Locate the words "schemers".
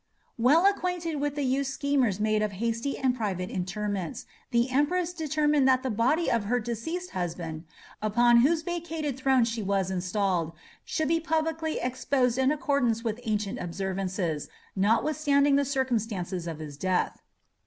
1.71-2.19